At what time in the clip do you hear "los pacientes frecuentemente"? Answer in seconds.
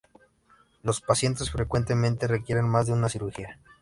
0.81-2.25